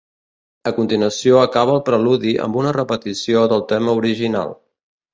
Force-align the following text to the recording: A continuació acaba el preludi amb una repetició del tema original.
A 0.71 0.71
continuació 0.77 1.37
acaba 1.41 1.77
el 1.79 1.83
preludi 1.91 2.33
amb 2.49 2.59
una 2.65 2.75
repetició 2.81 3.47
del 3.55 3.67
tema 3.77 3.99
original. 4.05 4.61